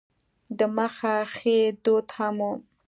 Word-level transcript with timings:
د 0.57 0.59
مخه 0.75 1.13
ښې 1.33 1.59
دود 1.83 2.07
هم 2.17 2.37
و. 2.49 2.49